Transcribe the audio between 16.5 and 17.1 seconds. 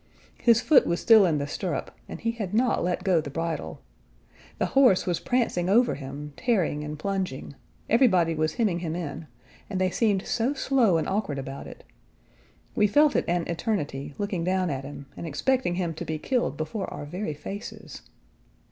before our